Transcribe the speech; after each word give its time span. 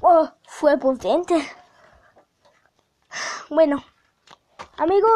Oh, 0.00 0.28
fue 0.42 0.76
potente. 0.78 1.48
Bueno, 3.48 3.82
amigo, 4.78 5.08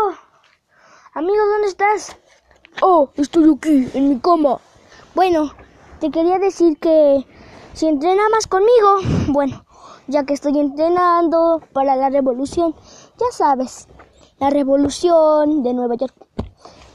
amigo, 1.15 1.47
¿dónde 1.47 1.69
estás? 1.69 2.17
Oh, 2.83 3.11
estoy 3.17 3.53
aquí, 3.57 3.91
en 3.95 4.09
mi 4.11 4.21
cama. 4.21 4.61
Bueno, 5.15 5.53
te 5.99 6.11
quería 6.11 6.39
decir 6.39 6.79
que 6.79 7.27
si 7.73 7.89
entrena 7.89 8.29
más 8.29 8.47
conmigo, 8.47 8.99
bueno, 9.29 9.65
ya 10.07 10.25
que 10.25 10.35
estoy 10.35 10.59
entrenando 10.59 11.63
para 11.73 11.97
la 11.97 12.11
revolución, 12.11 12.77
ya 13.19 13.33
sabes, 13.33 13.89
la 14.39 14.51
revolución 14.51 15.63
de 15.63 15.75
Nueva 15.75 15.97
York. 15.97 16.15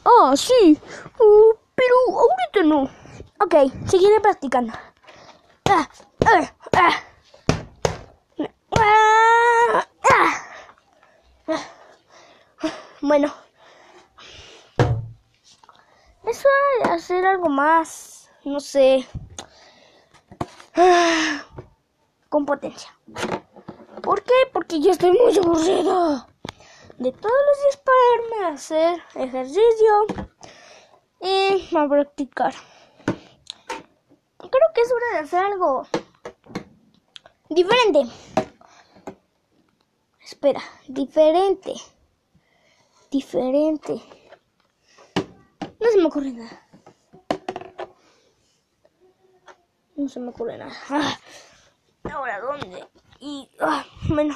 Ah, 0.06 0.34
sí, 0.38 0.80
uh, 1.20 1.56
pero 1.76 1.96
ahorita 2.08 2.64
no. 2.64 3.01
Ok, 3.44 3.56
seguiré 3.88 4.20
practicando. 4.20 4.72
Ah, 5.68 5.90
ah, 6.28 6.54
ah. 6.74 7.02
Bueno, 13.02 13.34
eso 16.24 16.48
de 16.84 16.92
hacer 16.92 17.26
algo 17.26 17.50
más, 17.50 18.30
no 18.46 18.60
sé, 18.60 19.08
con 22.30 22.46
potencia. 22.46 22.96
¿Por 24.04 24.22
qué? 24.24 24.34
Porque 24.54 24.80
yo 24.80 24.92
estoy 24.92 25.14
muy 25.14 25.36
aburrido 25.36 26.28
de 27.00 27.12
todos 27.12 27.42
los 27.48 27.62
días 27.64 27.82
pararme 27.84 28.46
a 28.46 28.54
hacer 28.54 29.02
ejercicio 29.16 30.06
y 31.22 31.76
a 31.76 31.88
practicar. 31.88 32.54
Que 34.74 34.82
es 34.82 34.92
hora 34.92 35.06
de 35.14 35.20
hacer 35.20 35.44
algo 35.44 35.88
diferente. 37.50 38.04
Espera, 40.24 40.62
diferente. 40.88 41.74
Diferente. 43.10 44.02
No 45.80 45.90
se 45.92 45.98
me 45.98 46.06
ocurre 46.06 46.32
nada. 46.32 46.68
No 49.96 50.08
se 50.08 50.20
me 50.20 50.30
ocurre 50.30 50.58
nada. 50.58 50.72
Ah, 50.90 51.20
Ahora, 52.12 52.40
¿dónde? 52.40 52.88
Y, 53.20 53.50
ah, 53.60 53.86
bueno. 54.08 54.36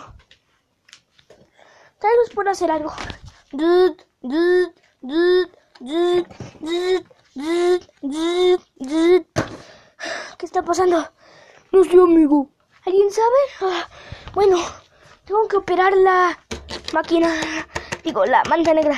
Tal 2.00 2.12
vez 2.20 2.36
pueda 2.36 2.52
hacer 2.52 2.70
algo. 2.70 2.92
¿Qué 10.46 10.48
está 10.48 10.62
pasando? 10.62 10.98
No 11.72 11.84
sé, 11.84 11.98
amigo. 12.00 12.52
¿Alguien 12.86 13.10
sabe? 13.10 13.42
Ah, 13.62 13.90
bueno, 14.36 14.58
tengo 15.26 15.48
que 15.48 15.58
operar 15.58 15.92
la 15.98 16.38
máquina. 16.94 17.34
Digo, 18.04 18.24
la 18.28 18.44
manta 18.48 18.76
negra. 18.76 18.96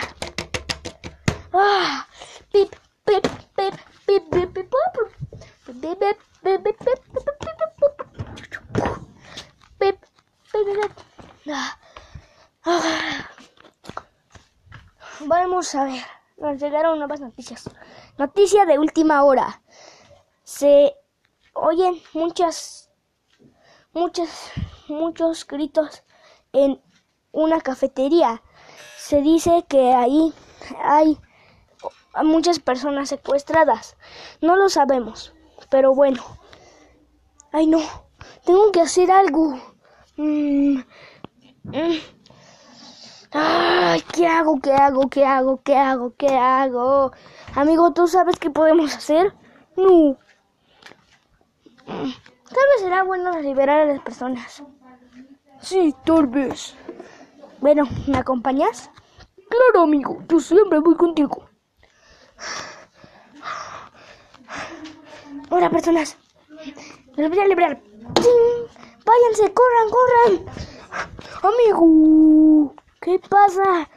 Ah, 1.54 2.06
pip, 2.52 2.76
pip, 3.06 3.26
pip, 3.56 3.76
pip, 4.06 4.30
pip, 4.30 4.54
pip. 4.56 4.76
Pip, 5.64 5.90
pip, 5.90 6.18
pip, 6.44 6.80
pip. 9.80 10.04
Ah, 11.50 11.80
ah. 12.66 13.30
Vamos 15.22 15.74
a 15.76 15.86
ver. 15.86 16.04
Nos 16.36 16.60
llegaron 16.60 17.00
nuevas 17.00 17.22
noticias. 17.22 17.70
Noticia 18.18 18.66
de 18.66 18.78
última 18.80 19.24
hora. 19.24 19.62
Se 20.44 20.94
oyen 21.58 22.02
muchas, 22.14 22.90
muchas, 23.94 24.52
muchos 24.88 25.46
gritos 25.46 26.04
en 26.54 26.82
una 27.32 27.62
cafetería. 27.62 28.42
Se 28.98 29.22
dice 29.22 29.66
que 29.68 29.94
ahí 29.94 30.34
hay 30.84 31.18
muchas 32.24 32.60
personas 32.60 33.10
secuestradas. 33.10 33.98
No 34.42 34.56
lo 34.56 34.70
sabemos, 34.70 35.34
pero 35.70 35.94
bueno. 35.94 36.24
Ay 37.52 37.68
no, 37.68 37.80
tengo 38.46 38.72
que 38.72 38.82
hacer 38.82 39.10
algo. 39.12 39.60
Mm, 40.18 40.80
mm. 41.64 42.00
Ay, 43.32 44.02
¿qué 44.14 44.28
hago? 44.28 44.60
¿Qué 44.62 44.74
hago? 44.74 45.10
¿Qué 45.10 45.26
hago? 45.26 45.62
¿Qué 45.64 45.76
hago? 45.76 46.16
¿Qué 46.16 46.30
hago? 46.30 47.12
Amigo, 47.56 47.94
¿tú 47.94 48.08
sabes 48.08 48.38
qué 48.40 48.50
podemos 48.50 48.96
hacer? 48.96 49.34
No. 49.76 50.18
Tal 51.88 52.66
vez 52.74 52.82
será 52.82 53.04
bueno 53.04 53.40
liberar 53.40 53.82
a 53.82 53.86
las 53.86 54.02
personas. 54.02 54.64
Sí, 55.62 55.96
tal 56.06 56.28
vez. 56.28 56.76
Bueno, 57.60 57.84
¿me 58.08 58.18
acompañas? 58.18 58.90
Claro, 59.50 59.86
amigo. 59.86 60.22
Yo 60.28 60.40
siempre 60.40 60.80
voy 60.80 60.96
contigo. 60.96 61.50
Hola, 65.50 65.70
personas. 65.70 66.18
Les 67.16 67.30
voy 67.30 67.40
a 67.40 67.48
liberar. 67.48 67.82
Váyanse, 69.06 69.54
corran, 69.54 69.90
corran. 69.90 70.46
Amigo. 71.42 72.76
¿Qué 73.02 73.20
pasa? 73.30 73.90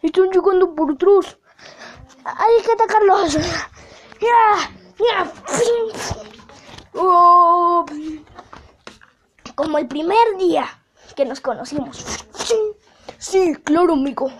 Están 0.00 0.30
llegando 0.30 0.74
por 0.74 0.92
atrás. 0.92 1.38
Hay 2.24 2.62
que 2.64 2.72
atacarlos. 2.72 3.34
¡Ya! 4.20 4.70
¡Ya! 4.98 5.32
Como 6.92 7.86
el 9.78 9.88
primer 9.88 10.36
día 10.38 10.66
que 11.16 11.24
nos 11.24 11.40
conocimos. 11.40 12.04
sí, 13.18 13.54
claro, 13.64 13.94
amigo. 13.94 14.30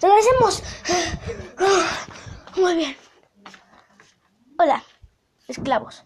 Regresemos. 0.00 0.62
Muy 2.56 2.74
bien. 2.74 2.96
Hola, 4.58 4.82
esclavos. 5.46 6.02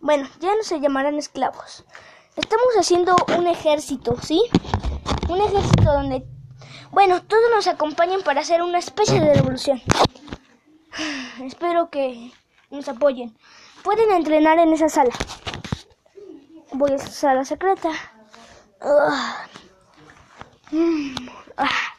Bueno, 0.00 0.28
ya 0.40 0.54
no 0.54 0.62
se 0.62 0.80
llamarán 0.80 1.16
esclavos. 1.16 1.84
Estamos 2.36 2.66
haciendo 2.78 3.16
un 3.36 3.46
ejército, 3.46 4.16
¿sí? 4.22 4.42
Un 5.28 5.40
ejército 5.40 5.84
donde, 5.84 6.26
bueno, 6.90 7.22
todos 7.22 7.42
nos 7.54 7.66
acompañen 7.66 8.22
para 8.22 8.40
hacer 8.40 8.62
una 8.62 8.78
especie 8.78 9.20
de 9.20 9.34
revolución. 9.34 9.82
Espero 11.42 11.90
que 11.90 12.32
nos 12.70 12.88
apoyen. 12.88 13.36
Pueden 13.86 14.10
entrenar 14.10 14.58
en 14.58 14.72
esa 14.72 14.88
sala. 14.88 15.14
Voy 16.72 16.90
a 16.90 16.96
esa 16.96 17.06
sala 17.06 17.44
secreta. 17.44 17.92
Ah. 18.80 19.46
Mm. 20.72 21.14
Ah. 21.56 21.94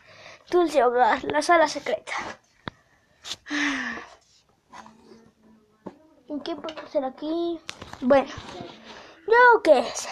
Dulce 0.52 0.84
hogar, 0.84 1.24
la 1.24 1.42
sala 1.42 1.66
secreta. 1.70 2.12
¿Y 6.28 6.40
qué 6.42 6.58
puedo 6.58 6.82
hacer 6.82 7.06
aquí? 7.06 7.58
Bueno, 8.02 8.34
yo 9.26 9.62
qué 9.64 9.86
sé. 9.96 10.10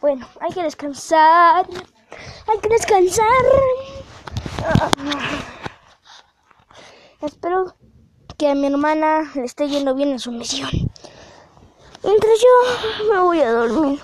Bueno, 0.00 0.28
hay 0.40 0.52
que 0.52 0.62
descansar. 0.62 1.66
Hay 2.48 2.58
que 2.60 2.68
descansar. 2.68 3.26
Espero 7.22 7.74
que 8.36 8.48
a 8.48 8.54
mi 8.54 8.66
hermana 8.66 9.30
le 9.34 9.44
esté 9.44 9.68
yendo 9.68 9.94
bien 9.94 10.10
en 10.10 10.18
su 10.18 10.30
misión. 10.32 10.70
Mientras 12.02 12.40
yo 12.40 13.12
me 13.12 13.20
voy 13.20 13.40
a 13.40 13.52
dormir. 13.52 14.00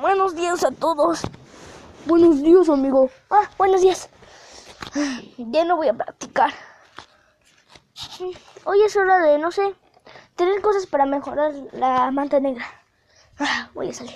Buenos 0.00 0.34
días 0.34 0.64
a 0.64 0.70
todos. 0.72 1.22
Buenos 2.06 2.42
días, 2.42 2.68
amigo. 2.68 3.10
Ah, 3.30 3.48
buenos 3.56 3.82
días. 3.82 4.10
Ya 5.38 5.64
no 5.64 5.76
voy 5.76 5.88
a 5.88 5.94
practicar. 5.94 6.52
Hoy 8.64 8.82
es 8.82 8.96
hora 8.96 9.18
de, 9.18 9.38
no 9.38 9.50
sé, 9.50 9.74
tener 10.36 10.60
cosas 10.60 10.86
para 10.86 11.06
mejorar 11.06 11.52
la 11.72 12.10
manta 12.10 12.40
negra. 12.40 12.66
Ah, 13.38 13.70
voy 13.74 13.88
a 13.88 13.92
salir. 13.92 14.14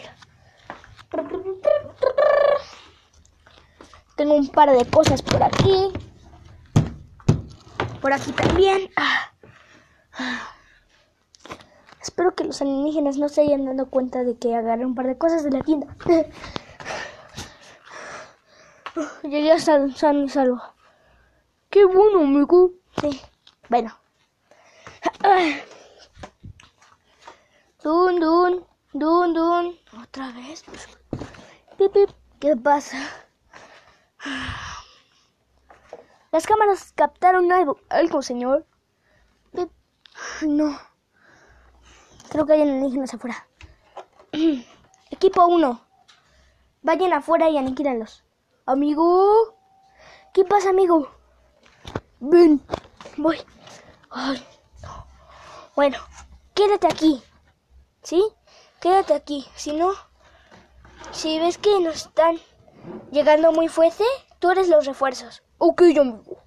Tengo 4.17 4.35
un 4.35 4.49
par 4.49 4.71
de 4.71 4.85
cosas 4.87 5.23
por 5.23 5.43
aquí. 5.43 5.93
Por 8.01 8.13
aquí 8.13 8.33
también. 8.33 8.91
Ah. 8.97 9.31
Espero 12.01 12.35
que 12.35 12.45
los 12.45 12.61
alienígenas 12.61 13.17
no 13.17 13.29
se 13.29 13.41
hayan 13.41 13.65
dado 13.65 13.89
cuenta 13.91 14.25
de 14.25 14.37
que 14.37 14.55
agarré 14.55 14.85
un 14.85 14.95
par 14.95 15.07
de 15.07 15.19
cosas 15.19 15.43
de 15.43 15.51
la 15.51 15.61
tienda. 15.63 15.87
Llegué 19.23 19.53
a 19.53 19.59
sal, 19.59 19.91
y 19.91 20.29
salvo. 20.29 20.63
Qué 21.71 21.85
bueno, 21.85 22.21
amigo. 22.21 22.71
Sí. 23.01 23.21
Bueno. 23.69 23.97
Dun, 27.83 28.21
dun, 28.21 28.65
dun, 28.93 29.35
dun. 29.35 29.79
Otra 30.01 30.33
vez. 30.33 30.65
Pip, 31.77 31.93
pip. 31.93 32.11
¿Qué 32.41 32.57
pasa? 32.57 32.97
Las 36.33 36.47
cámaras 36.47 36.93
captaron 36.95 37.53
algo, 37.53 37.79
algo 37.91 38.23
señor. 38.23 38.67
Pip. 39.53 39.71
No. 40.47 40.79
Creo 42.31 42.47
que 42.47 42.55
hay 42.55 42.63
alienígenas 42.63 43.13
afuera. 43.15 43.47
Equipo 45.11 45.47
1. 45.47 45.81
Vayan 46.83 47.13
afuera 47.13 47.51
y 47.51 47.59
aniquílenlos. 47.59 48.24
Amigo. 48.67 49.55
¿Qué 50.33 50.45
pasa, 50.45 50.71
amigo? 50.71 51.11
Ven. 52.21 52.63
Voy. 53.19 53.39
Bueno, 55.77 55.99
quédate 56.55 56.87
aquí. 56.87 57.23
¿Sí? 58.03 58.25
Quédate 58.81 59.13
aquí. 59.15 59.47
Si 59.55 59.73
no, 59.73 59.93
si 61.13 61.39
ves 61.39 61.59
que 61.59 61.79
nos 61.81 61.97
están 62.07 62.41
llegando 63.11 63.53
muy 63.53 63.69
fuerte, 63.69 64.05
tú 64.39 64.51
eres 64.51 64.69
los 64.69 64.87
refuerzos. 64.87 65.43
Ok, 65.59 65.83
amigo. 66.01 66.39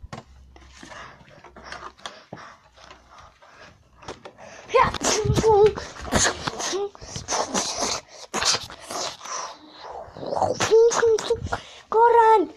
¡Corran! 11.90 12.52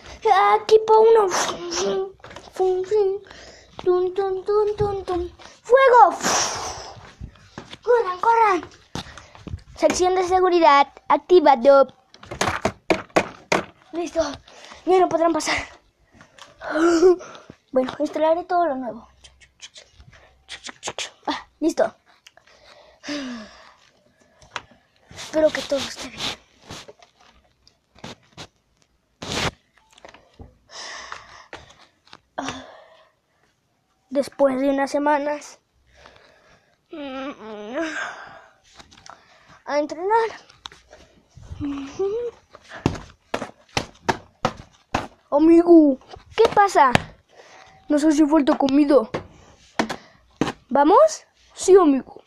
Equipo 0.71 1.01
1. 1.01 1.27
Tum, 2.55 4.15
tum, 4.15 4.45
tum, 4.45 4.77
tum, 4.77 5.05
tum. 5.05 5.31
¡Fuego! 5.63 6.17
¡Corran, 7.83 8.21
corran! 8.21 8.71
Sección 9.75 10.15
de 10.15 10.23
seguridad 10.29 10.87
activado. 11.09 11.89
Listo. 13.91 14.21
Ya 14.87 15.01
no 15.01 15.09
podrán 15.09 15.33
pasar. 15.33 15.57
Bueno, 17.73 17.93
instalaré 17.99 18.45
todo 18.45 18.67
lo 18.67 18.77
nuevo. 18.77 19.09
Ah, 21.27 21.49
listo. 21.59 21.93
Espero 25.17 25.51
que 25.51 25.63
todo 25.63 25.81
esté 25.81 26.11
bien. 26.11 26.30
Después 34.11 34.61
de 34.61 34.71
unas 34.71 34.91
semanas 34.91 35.61
a 39.65 39.79
entrenar. 39.79 40.29
Amigo, 45.31 45.99
¿Qué 46.37 46.43
pasa? 46.55 46.91
no 47.89 47.99
sé 47.99 48.11
si 48.13 48.27
falta 48.27 48.57
comida. 48.59 49.09
¿Vamos? 50.69 51.25
Sí, 51.55 51.77
amigo. 51.77 52.23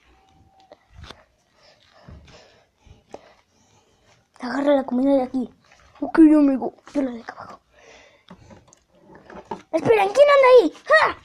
Agarra 4.39 4.75
la 4.75 4.83
comida 4.83 5.15
de 5.15 5.23
aquí. 5.23 5.49
Ok, 5.99 6.19
amigo. 6.19 6.73
Yo 6.93 7.01
la 7.01 7.11
de 7.11 7.21
acá 7.21 7.33
abajo. 7.33 7.42
Esperen, 9.73 10.09
¿quién 10.09 10.27
anda 10.29 10.47
ahí? 10.61 10.73
¡Ah! 11.03 11.17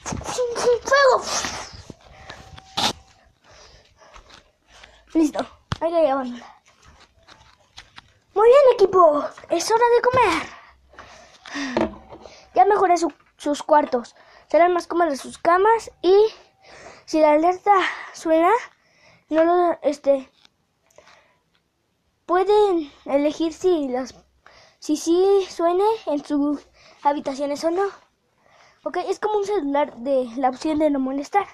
¡Fuego! 0.83 1.23
Listo, 5.13 5.39
hay 5.81 5.91
que 5.91 6.01
llevarla. 6.01 6.55
Muy 8.33 8.47
bien, 8.47 8.61
equipo. 8.73 9.23
Es 9.49 9.69
hora 9.71 9.85
de 9.95 10.01
comer. 10.01 10.43
Ya 12.55 12.65
mejoré 12.65 12.97
su- 12.97 13.13
sus 13.37 13.61
cuartos. 13.63 14.15
Serán 14.47 14.73
más 14.73 14.87
cómodas 14.87 15.19
sus 15.19 15.37
camas 15.37 15.91
y 16.01 16.15
si 17.05 17.19
la 17.21 17.33
alerta 17.33 17.73
suena, 18.13 18.51
no 19.29 19.43
lo, 19.43 19.79
este, 19.83 20.31
pueden 22.25 22.91
elegir 23.05 23.53
si 23.53 23.87
las 23.89 24.15
si 24.79 24.95
sí 24.97 25.45
suene 25.49 25.83
en 26.07 26.23
sus 26.25 26.65
habitaciones 27.03 27.63
o 27.63 27.71
no. 27.71 27.89
Ok, 28.83 28.97
es 29.07 29.19
como 29.19 29.37
un 29.39 29.45
celular 29.45 29.93
de 29.97 30.29
la 30.37 30.49
opción 30.49 30.79
de 30.79 30.89
no 30.89 30.99
molestar. 30.99 31.45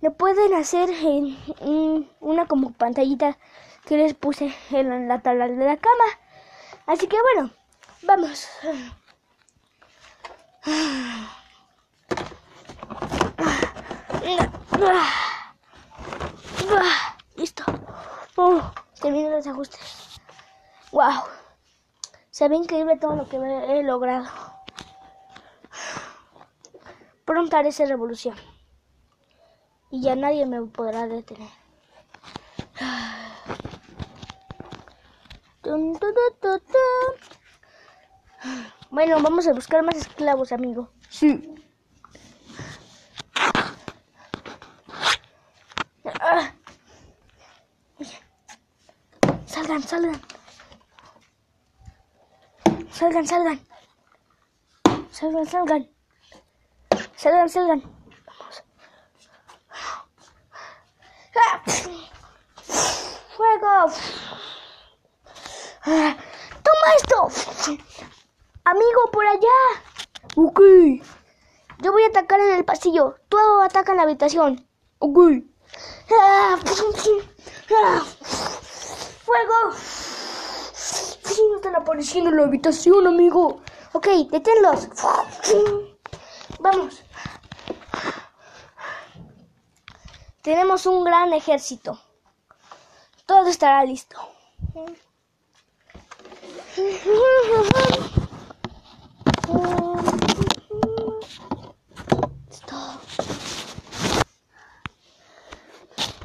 Lo 0.00 0.12
pueden 0.14 0.54
hacer 0.54 0.90
en 0.90 1.38
un- 1.60 2.10
una 2.20 2.46
como 2.46 2.72
pantallita 2.72 3.38
que 3.86 3.96
les 3.96 4.14
puse 4.14 4.54
en 4.70 5.08
la 5.08 5.20
tabla 5.20 5.48
de 5.48 5.64
la 5.64 5.76
cama. 5.76 6.04
Así 6.86 7.06
que 7.06 7.16
bueno, 7.22 7.50
vamos. 8.02 8.48
Listo. 17.36 17.64
Oh, 18.36 18.60
terminé 19.00 19.30
los 19.30 19.46
ajustes. 19.46 20.20
Wow. 20.92 21.22
Se 22.30 22.48
ve 22.48 22.56
increíble 22.56 22.96
todo 22.96 23.16
lo 23.16 23.28
que 23.28 23.36
he 23.36 23.82
logrado. 23.82 24.26
Pronto 27.36 27.54
haré 27.54 27.68
esa 27.68 27.84
revolución. 27.84 28.34
Y 29.90 30.00
ya 30.00 30.16
nadie 30.16 30.46
me 30.46 30.62
podrá 30.62 31.06
detener. 31.06 31.50
Bueno, 38.88 39.20
vamos 39.20 39.46
a 39.46 39.52
buscar 39.52 39.82
más 39.82 39.96
esclavos, 39.96 40.50
amigo. 40.50 40.88
Sí. 41.10 41.54
Ah. 46.04 46.54
Salgan, 49.44 49.82
salgan. 49.82 50.22
Salgan, 52.90 53.26
salgan. 53.26 53.60
Salgan, 55.10 55.46
salgan. 55.46 55.95
Salgan, 57.16 57.48
salgan. 57.48 57.82
Vamos. 58.26 58.62
¡Ah! 61.34 61.62
¡Fuego! 63.36 63.90
Ah, 65.86 66.16
¡Toma 66.62 66.94
esto! 66.96 67.28
Amigo, 68.64 69.10
por 69.12 69.26
allá. 69.26 69.58
Ok. 70.36 70.60
Yo 71.78 71.92
voy 71.92 72.02
a 72.02 72.08
atacar 72.08 72.38
en 72.40 72.52
el 72.54 72.64
pasillo. 72.64 73.16
Tú 73.28 73.38
ataca 73.62 73.92
en 73.92 73.96
la 73.96 74.02
habitación. 74.04 74.68
Ok. 74.98 75.18
¡Fuego! 79.24 79.76
No 81.48 81.56
están 81.56 81.76
apareciendo 81.76 82.30
en 82.30 82.36
la 82.36 82.44
habitación, 82.44 83.06
amigo. 83.06 83.60
Ok, 83.92 84.06
deténlos. 84.30 84.88
Vamos. 86.60 87.05
Tenemos 90.46 90.86
un 90.86 91.02
gran 91.02 91.32
ejército. 91.32 92.00
Todo 93.26 93.48
estará 93.48 93.84
listo. 93.84 94.16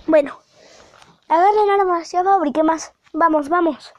Bueno, 0.07 0.37
agarren 1.27 1.69
armas, 1.79 2.11
ya 2.11 2.23
fabriqué 2.23 2.63
más. 2.63 2.93
Vamos, 3.13 3.49
vamos. 3.49 3.93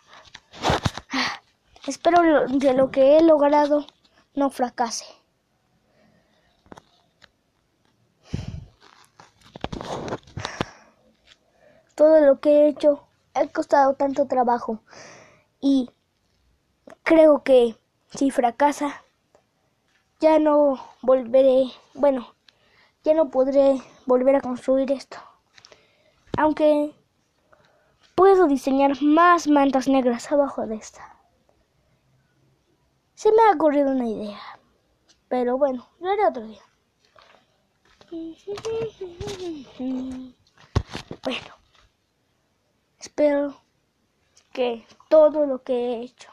Espero 1.86 2.22
lo- 2.22 2.58
que 2.58 2.72
lo 2.74 2.90
que 2.90 3.16
he 3.18 3.22
logrado 3.22 3.86
no 4.34 4.50
fracase. 4.50 5.04
Todo 12.02 12.18
lo 12.20 12.40
que 12.40 12.50
he 12.50 12.68
hecho 12.68 13.06
ha 13.32 13.46
costado 13.46 13.94
tanto 13.94 14.26
trabajo 14.26 14.80
y 15.60 15.88
creo 17.04 17.44
que 17.44 17.76
si 18.10 18.32
fracasa 18.32 19.04
ya 20.18 20.40
no 20.40 20.84
volveré, 21.02 21.70
bueno, 21.94 22.34
ya 23.04 23.14
no 23.14 23.30
podré 23.30 23.80
volver 24.04 24.34
a 24.34 24.40
construir 24.40 24.90
esto. 24.90 25.16
Aunque 26.36 26.92
puedo 28.16 28.48
diseñar 28.48 29.00
más 29.00 29.46
mantas 29.46 29.86
negras 29.86 30.32
abajo 30.32 30.66
de 30.66 30.74
esta. 30.74 31.20
Se 33.14 33.30
me 33.30 33.42
ha 33.48 33.54
ocurrido 33.54 33.92
una 33.92 34.08
idea, 34.08 34.40
Pero 35.28 35.56
bueno, 35.56 35.86
lo 36.00 36.10
haré 36.10 36.26
otro 36.26 36.48
día. 36.48 36.62
Bueno, 41.24 41.61
espero 43.02 43.60
que 44.52 44.86
todo 45.08 45.44
lo 45.44 45.64
que 45.64 45.72
he 45.72 46.02
hecho 46.02 46.30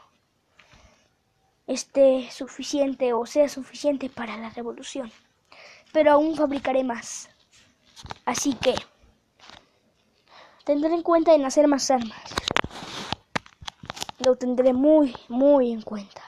esté 1.66 2.30
suficiente 2.30 3.12
o 3.12 3.26
sea 3.26 3.48
suficiente 3.48 4.08
para 4.08 4.36
la 4.36 4.50
revolución. 4.50 5.10
Pero 5.92 6.12
aún 6.12 6.36
fabricaré 6.36 6.84
más. 6.84 7.28
Así 8.24 8.54
que 8.54 8.76
tendré 10.64 10.94
en 10.94 11.02
cuenta 11.02 11.34
en 11.34 11.44
hacer 11.44 11.66
más 11.66 11.90
armas. 11.90 12.34
Lo 14.24 14.36
tendré 14.36 14.72
muy, 14.72 15.12
muy 15.28 15.72
en 15.72 15.82
cuenta. 15.82 16.22